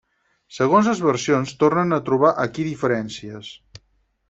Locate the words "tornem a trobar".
1.65-2.33